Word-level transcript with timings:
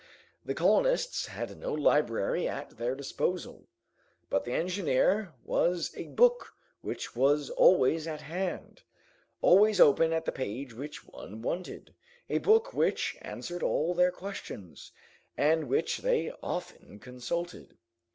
The 0.43 0.55
colonists 0.55 1.27
had 1.27 1.55
no 1.59 1.71
library 1.75 2.47
at 2.49 2.71
their 2.79 2.95
disposal; 2.95 3.67
but 4.31 4.45
the 4.45 4.51
engineer 4.53 5.35
was 5.43 5.91
a 5.95 6.07
book 6.07 6.53
which 6.81 7.15
was 7.15 7.51
always 7.51 8.07
at 8.07 8.21
hand, 8.21 8.81
always 9.41 9.79
open 9.79 10.11
at 10.11 10.25
the 10.25 10.31
page 10.31 10.73
which 10.73 11.05
one 11.07 11.43
wanted, 11.43 11.93
a 12.31 12.39
book 12.39 12.73
which 12.73 13.15
answered 13.21 13.61
all 13.61 13.93
their 13.93 14.09
questions, 14.11 14.91
and 15.37 15.65
which 15.65 15.99
they 15.99 16.33
often 16.41 16.97
consulted. 16.97 17.77